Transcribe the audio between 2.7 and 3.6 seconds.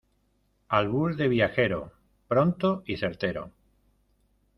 y certero.